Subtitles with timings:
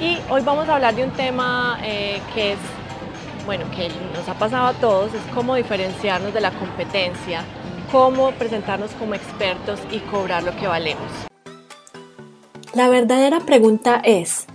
[0.00, 2.58] Y hoy vamos a hablar de un tema eh, que es,
[3.46, 7.44] bueno, que nos ha pasado a todos, es cómo diferenciarnos de la competencia,
[7.90, 11.10] cómo presentarnos como expertos y cobrar lo que valemos.
[12.74, 14.46] La verdadera pregunta es,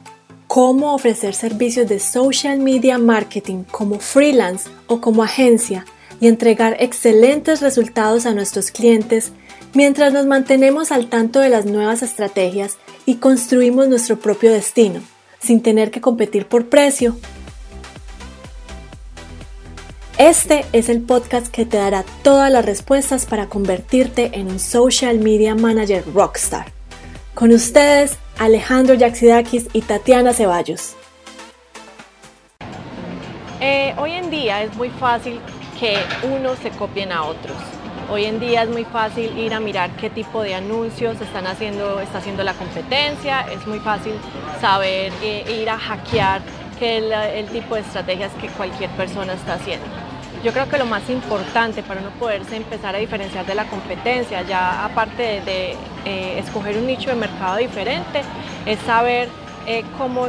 [0.45, 5.85] ¿cómo ofrecer servicios de social media marketing como freelance o como agencia
[6.19, 9.31] y entregar excelentes resultados a nuestros clientes
[9.73, 12.77] mientras nos mantenemos al tanto de las nuevas estrategias
[13.07, 15.01] y construimos nuestro propio destino,
[15.41, 17.17] sin tener que competir por precio?
[20.17, 25.19] Este es el podcast que te dará todas las respuestas para convertirte en un social
[25.19, 26.67] media manager rockstar.
[27.33, 30.95] Con ustedes, Alejandro Yaxidakis y Tatiana Ceballos.
[33.59, 35.39] Eh, hoy en día es muy fácil
[35.79, 37.57] que unos se copien a otros.
[38.11, 42.01] Hoy en día es muy fácil ir a mirar qué tipo de anuncios están haciendo,
[42.01, 44.11] está haciendo la competencia, es muy fácil
[44.59, 46.41] saber eh, ir a hackear
[46.77, 49.85] que el, el tipo de estrategias que cualquier persona está haciendo.
[50.43, 54.41] Yo creo que lo más importante para uno poderse empezar a diferenciar de la competencia,
[54.41, 58.23] ya aparte de, eh, escoger un nicho de mercado diferente,
[58.65, 59.29] es saber
[59.67, 60.27] eh, cómo,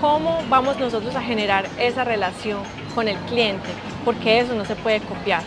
[0.00, 2.62] cómo vamos nosotros a generar esa relación
[2.94, 3.68] con el cliente,
[4.06, 5.42] porque eso no se puede copiar.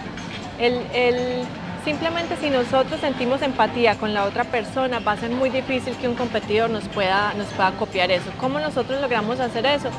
[0.59, 1.43] El, el,
[1.83, 6.07] simplemente si nosotros sentimos empatía con la otra persona, va a ser muy difícil que
[6.07, 8.31] un competidor nos pueda, nos pueda copiar eso.
[8.39, 9.89] ¿Cómo nosotros logramos hacer eso?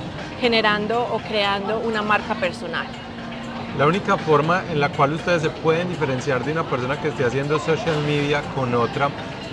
[0.41, 2.87] Generando o creando una marca personal.
[3.79, 7.25] La única forma en la cual ustedes se pueden diferenciar de una persona que esté
[7.25, 9.09] haciendo social media con otra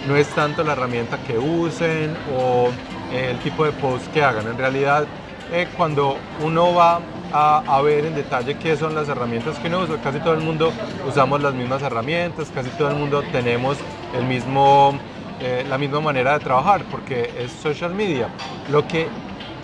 [0.08, 2.69] no es tanto la herramienta que usen o
[3.14, 4.47] el tipo de post que hagan.
[4.47, 5.05] En realidad,
[5.52, 6.99] eh, cuando uno va
[7.31, 10.72] a, ver en detalle qué son las herramientas que uno usa, casi todo el mundo
[11.08, 13.77] usamos las mismas herramientas, casi todo el mundo tenemos
[14.17, 14.97] el mismo,
[15.39, 18.30] eh, la misma manera de trabajar porque es social media.
[18.71, 19.08] Lo que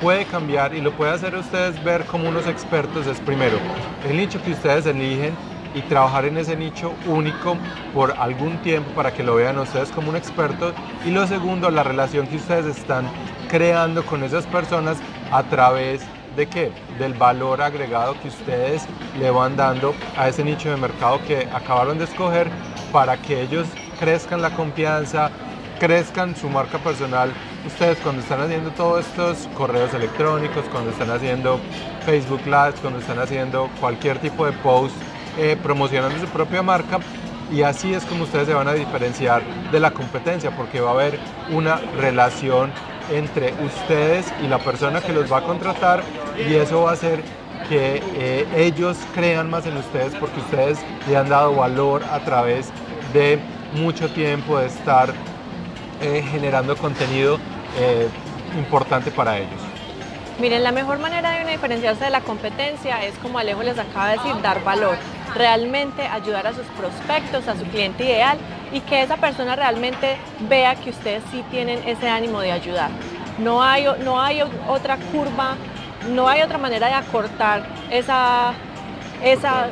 [0.01, 3.57] puede cambiar y lo puede hacer ustedes ver como unos expertos es primero
[4.07, 5.33] el nicho que ustedes eligen
[5.73, 7.57] y trabajar en ese nicho único
[7.93, 10.73] por algún tiempo para que lo vean ustedes como un experto
[11.05, 13.07] y lo segundo la relación que ustedes están
[13.49, 14.97] creando con esas personas
[15.31, 16.01] a través
[16.35, 16.71] de qué?
[16.99, 18.85] Del valor agregado que ustedes
[19.19, 22.49] le van dando a ese nicho de mercado que acabaron de escoger
[22.91, 23.67] para que ellos
[23.99, 25.31] crezcan la confianza,
[25.79, 27.31] crezcan su marca personal.
[27.65, 31.59] Ustedes cuando están haciendo todos estos correos electrónicos, cuando están haciendo
[32.05, 34.95] Facebook Live, cuando están haciendo cualquier tipo de post
[35.37, 36.99] eh, promocionando su propia marca,
[37.51, 40.93] y así es como ustedes se van a diferenciar de la competencia, porque va a
[40.93, 41.19] haber
[41.51, 42.71] una relación
[43.11, 46.03] entre ustedes y la persona que los va a contratar
[46.37, 47.21] y eso va a hacer
[47.69, 52.69] que eh, ellos crean más en ustedes porque ustedes le han dado valor a través
[53.13, 53.39] de
[53.73, 55.13] mucho tiempo de estar
[56.01, 57.39] eh, generando contenido
[57.79, 58.07] eh,
[58.57, 59.59] importante para ellos.
[60.39, 64.17] Miren, la mejor manera de diferenciarse de la competencia es, como Alejo les acaba de
[64.17, 64.97] decir, dar valor.
[65.33, 68.37] Realmente ayudar a sus prospectos, a su cliente ideal
[68.75, 70.17] y que esa persona realmente
[70.49, 72.89] vea que ustedes sí tienen ese ánimo de ayudar.
[73.39, 75.55] No hay, no hay otra curva,
[76.09, 78.51] no hay otra manera de acortar esa,
[79.23, 79.69] esa,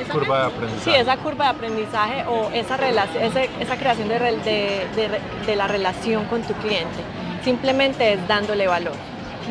[0.00, 0.90] esa curva de aprendizaje.
[0.90, 5.68] Sí, esa curva de aprendizaje o esa, esa, esa creación de, de, de, de, la
[5.68, 6.98] relación con tu cliente.
[7.44, 8.94] Simplemente es dándole valor.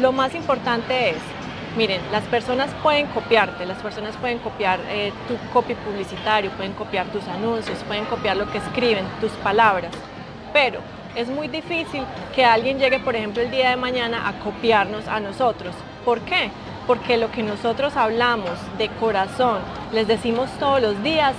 [0.02, 1.18] Lo más importante es,
[1.76, 7.08] miren, las personas pueden copiarte, las personas pueden copiar eh, tu copy publicitario, pueden copiar
[7.08, 9.92] tus anuncios, pueden copiar lo que escriben, tus palabras,
[10.54, 10.80] pero
[11.16, 12.04] es muy difícil
[12.36, 15.76] que alguien llegue, por ejemplo, el día de mañana a copiarnos a nosotros.
[16.06, 16.50] ¿Por qué?
[16.88, 19.60] Porque lo que nosotros hablamos de corazón,
[19.92, 21.34] les decimos todos los días,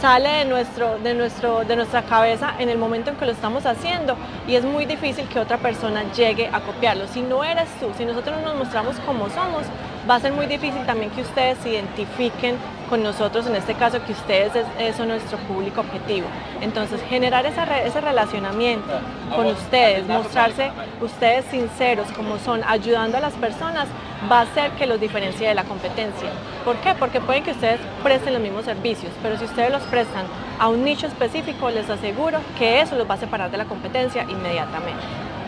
[0.00, 3.66] sale de, nuestro, de, nuestro, de nuestra cabeza en el momento en que lo estamos
[3.66, 4.16] haciendo
[4.46, 7.06] y es muy difícil que otra persona llegue a copiarlo.
[7.08, 9.64] Si no eres tú, si nosotros nos mostramos como somos,
[10.08, 12.56] va a ser muy difícil también que ustedes se identifiquen
[12.88, 16.26] con nosotros, en este caso que ustedes es, son nuestro público objetivo.
[16.60, 18.92] Entonces, generar esa, ese relacionamiento
[19.34, 20.70] con ustedes, mostrarse
[21.00, 23.86] ustedes sinceros como son, ayudando a las personas,
[24.30, 26.30] va a hacer que los diferencie de la competencia.
[26.64, 26.94] ¿Por qué?
[26.94, 30.24] Porque pueden que ustedes presten los mismos servicios, pero si ustedes los prestan
[30.58, 34.24] a un nicho específico, les aseguro que eso los va a separar de la competencia
[34.28, 35.02] inmediatamente.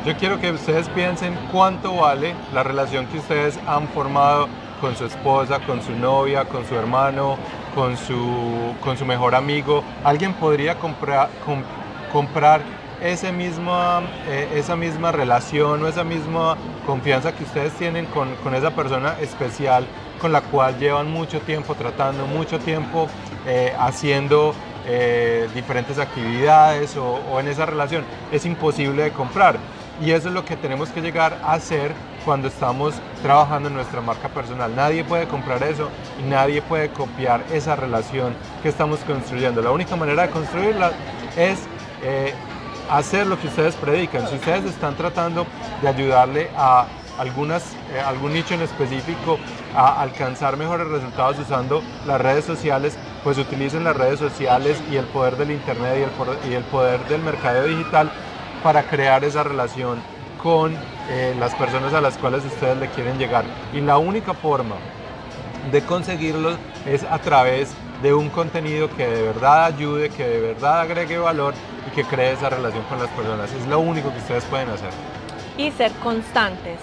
[0.05, 4.49] Yo quiero que ustedes piensen cuánto vale la relación que ustedes han formado
[4.81, 7.37] con su esposa, con su novia, con su hermano,
[7.75, 9.85] con su, con su mejor amigo.
[10.05, 11.63] Alguien podría comprar, com,
[12.13, 12.63] comprar
[13.01, 16.57] ese eh, esa misma relación o esa misma
[16.87, 19.87] confianza que ustedes tienen con, con, esa persona especial
[20.21, 23.09] con la cual llevan mucho tiempo tratando, mucho tiempo
[23.47, 24.55] eh, haciendo
[24.87, 28.05] eh, diferentes actividades o, o en esa relación.
[28.33, 29.57] Es imposible de comprar.
[30.03, 31.93] Y eso es lo que tenemos que llegar a hacer
[32.25, 34.75] cuando estamos trabajando en nuestra marca personal.
[34.75, 35.89] Nadie puede comprar eso
[36.19, 39.63] y nadie puede copiar esa relación que estamos construyendo.
[39.63, 40.93] La única manera de construirla
[41.37, 41.61] es
[42.03, 42.33] eh,
[42.91, 44.27] hacer lo que ustedes predican.
[44.29, 45.47] Si ustedes están tratando
[45.83, 46.87] de ayudarle a
[47.19, 49.39] algunas, eh, algún nicho en específico
[49.75, 55.05] a alcanzar mejores resultados usando las redes sociales, pues utilicen las redes sociales y el
[55.07, 58.11] poder del Internet y el, y el poder del mercado digital
[58.63, 60.01] para crear esa relación
[60.43, 60.75] con
[61.11, 63.45] eh, las personas a las cuales ustedes le quieren llegar.
[63.73, 64.77] Y la única forma
[65.71, 66.57] de conseguirlo
[66.87, 67.73] es a través
[68.03, 71.55] de un contenido que de verdad ayude, que de verdad agregue valor
[71.87, 73.53] y que cree esa relación con las personas.
[73.53, 74.91] Es lo único que ustedes pueden hacer.
[75.59, 76.79] Y ser constantes.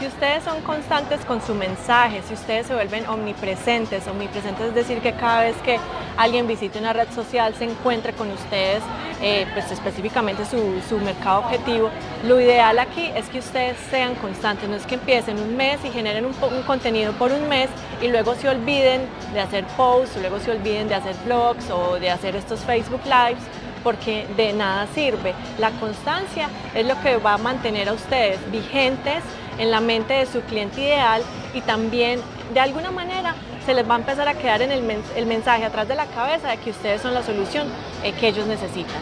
[0.00, 5.00] Si ustedes son constantes con su mensaje, si ustedes se vuelven omnipresentes, omnipresentes es decir
[5.02, 5.78] que cada vez que
[6.16, 8.82] alguien visite una red social se encuentre con ustedes,
[9.20, 11.90] eh, pues específicamente su, mercado objetivo,
[12.26, 15.90] lo ideal aquí es que ustedes sean constantes, no es que empiecen un mes y
[15.90, 16.32] generen un,
[16.62, 17.68] contenido por un mes
[18.00, 19.02] y luego se olviden
[19.34, 23.44] de hacer posts, luego se olviden de hacer blogs o de hacer estos Facebook Lives,
[23.82, 25.34] porque de nada sirve.
[25.58, 29.22] La constancia es lo que va a mantener a ustedes vigentes
[29.58, 31.22] en la mente de su cliente ideal
[31.54, 32.20] y también
[32.54, 33.34] de alguna manera
[33.66, 36.56] se les va a empezar a quedar en el, mensaje atrás de la cabeza de
[36.56, 37.68] que ustedes son la solución
[38.02, 39.00] eh, que ellos necesitan.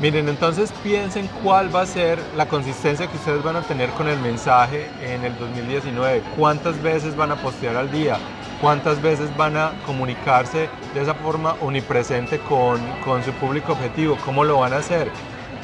[0.00, 4.08] Miren, entonces piensen cuál va a ser la consistencia que ustedes van a tener con
[4.08, 6.22] el mensaje en el 2019.
[6.36, 8.18] ¿Cuántas veces van a postear al día?
[8.60, 14.16] ¿Cuántas veces van a comunicarse de esa forma omnipresente con, con su público objetivo?
[14.24, 15.10] ¿Cómo lo van a hacer?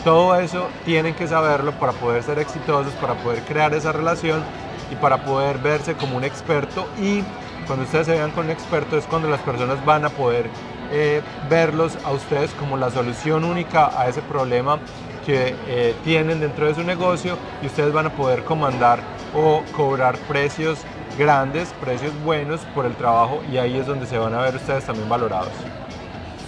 [0.04, 4.42] Todo eso tienen que saberlo para poder ser exitosos, para poder crear esa relación
[4.90, 7.22] y para poder verse como un experto y
[7.66, 10.50] cuando ustedes se vean con un experto es cuando las personas van a poder
[10.90, 14.80] eh, verlos a ustedes como la solución única a ese problema
[15.24, 19.00] que eh, tienen dentro de su negocio y ustedes van a poder comandar
[19.34, 20.80] o cobrar precios
[21.18, 24.84] grandes, precios buenos por el trabajo y ahí es donde se van a ver ustedes
[24.84, 25.52] también valorados.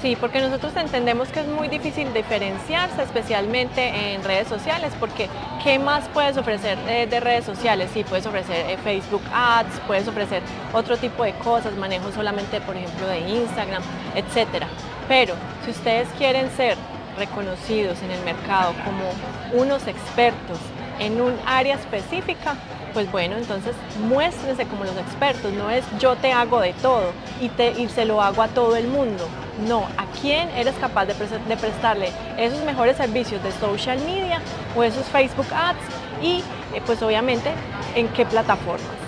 [0.02, 5.28] Sí, porque nosotros entendemos que es muy difícil diferenciarse, especialmente en redes sociales, porque
[5.62, 7.88] ¿qué más puedes ofrecer eh, de redes sociales?
[7.94, 10.42] Sí, puedes ofrecer eh, Facebook Ads, puedes ofrecer
[10.72, 13.80] otro tipo de cosas, manejo solamente, por ejemplo, de Instagram,
[14.16, 14.66] etcétera.
[15.06, 16.76] Pero si ustedes quieren ser
[17.16, 20.58] reconocidos en el mercado como unos expertos
[20.98, 22.56] en un área específica,
[22.92, 23.74] pues bueno, entonces
[24.08, 28.22] muéstrense como los expertos, no es yo te hago de todo y, te, se lo
[28.22, 29.28] hago a todo el mundo.
[29.68, 34.40] No, ¿a quién eres capaz de, prestarle esos mejores servicios de social media
[34.76, 35.78] o esos Facebook Ads?
[36.22, 36.42] Y
[36.74, 37.50] eh, pues obviamente
[37.94, 39.02] en qué plataformas.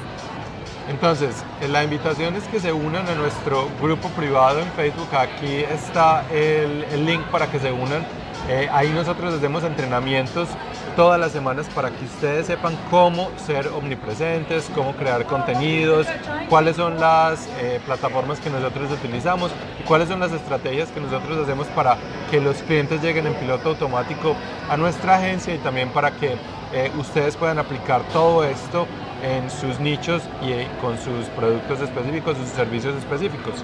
[0.88, 5.08] Entonces, eh, la invitación es que se unan a nuestro grupo privado en Facebook.
[5.16, 8.04] Aquí está el, link para que se unan.
[8.48, 10.48] Eh, ahí nosotros hacemos entrenamientos
[10.96, 16.06] todas las semanas para que ustedes sepan cómo ser omnipresentes, cómo crear contenidos,
[16.48, 19.50] cuáles son las eh, plataformas que nosotros utilizamos
[19.80, 21.96] y cuáles son las estrategias que nosotros hacemos para
[22.30, 24.36] que los clientes lleguen en piloto automático
[24.68, 26.36] a nuestra agencia y también para que
[26.72, 28.86] eh, ustedes puedan aplicar todo esto
[29.24, 33.54] en sus nichos y eh, con sus productos específicos, sus servicios específicos.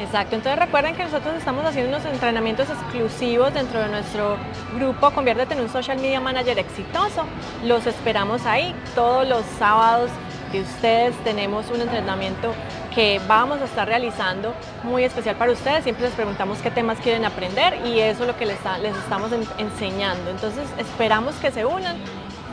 [0.00, 4.36] Exacto, entonces recuerden que nosotros estamos haciendo unos entrenamientos exclusivos dentro de nuestro
[4.74, 7.24] grupo Conviértete en un Social Media Manager exitoso.
[7.64, 10.10] Los esperamos ahí todos los sábados
[10.52, 11.14] de ustedes.
[11.22, 12.52] Tenemos un entrenamiento
[12.94, 15.84] que vamos a estar realizando muy especial para ustedes.
[15.84, 19.30] Siempre les preguntamos qué temas quieren aprender y eso es lo que les, les estamos
[19.58, 20.30] enseñando.
[20.30, 21.96] Entonces esperamos que se unan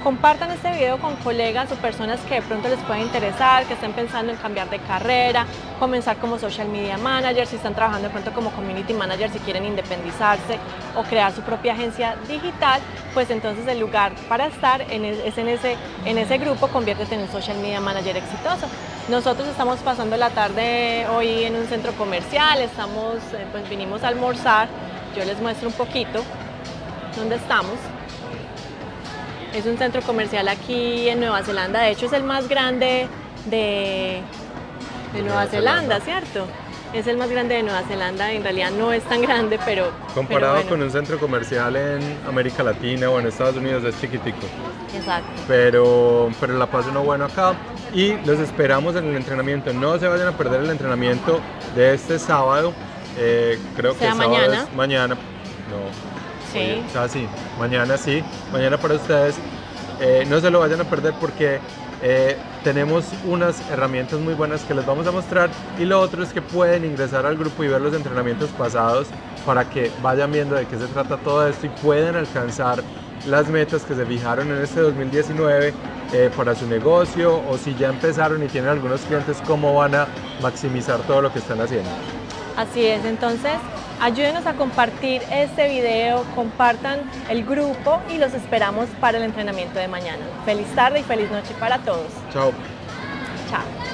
[0.08, 3.92] Compartan este video con colegas o personas que de pronto les pueda interesar, que estén
[3.92, 5.46] pensando en cambiar de carrera,
[5.82, 9.66] comenzar como social media manager, si están trabajando de pronto como community manager, si quieren
[9.66, 10.60] independizarse
[10.96, 12.80] o crear su propia agencia digital,
[13.14, 17.24] pues entonces el lugar para estar en, es en ese, en ese grupo, conviértete en
[17.24, 18.68] un social media manager exitoso.
[19.10, 24.08] Nosotros estamos pasando la tarde hoy en un centro comercial, estamos, eh, pues vinimos a
[24.08, 24.70] almorzar,
[25.18, 26.24] yo les muestro un poquito
[27.18, 27.76] dónde estamos.
[29.54, 33.08] Es un centro comercial aquí en Nueva Zelanda, de hecho es el más grande
[33.46, 34.22] de,
[35.14, 36.46] Nueva, Zelanda, ¿cierto?
[36.94, 39.92] Es el más grande de Nueva Zelanda, en realidad no es tan grande, pero...
[40.14, 44.48] Comparado con un centro comercial en América Latina o en Estados Unidos es chiquitico.
[44.96, 45.30] Exacto.
[45.48, 47.56] Pero, pero la paso no bueno acá
[47.94, 49.74] y los esperamos en el entrenamiento.
[49.74, 51.40] No se vayan a perder el entrenamiento
[51.76, 52.74] de este sábado.
[53.18, 54.68] Eh, creo que mañana.
[54.76, 55.16] mañana.
[55.16, 56.17] No,
[56.54, 56.84] Sí.
[56.88, 57.28] o sea, sí,
[57.60, 59.36] mañana sí, mañana para ustedes.
[60.00, 61.60] Eh, no se lo vayan a perder porque
[62.04, 65.50] eh, tenemos unas herramientas muy buenas que les vamos a mostrar
[65.80, 69.08] y lo otro es que pueden ingresar al grupo y ver los entrenamientos pasados
[69.46, 72.84] para que vayan viendo de qué se trata todo esto y pueden alcanzar
[73.26, 75.74] las metas que se fijaron en este 2019
[76.14, 80.08] eh, para su negocio o si ya empezaron y tienen algunos clientes, cómo van a
[80.42, 81.90] maximizar todo lo que están haciendo.
[82.56, 83.54] Así es, entonces
[84.00, 87.00] ayúdenos a compartir este video, compartan
[87.30, 90.24] el grupo y los esperamos para el entrenamiento de mañana.
[90.46, 92.12] Feliz tarde y feliz noche para todos.
[92.32, 92.52] Chao.
[93.50, 93.87] Chao.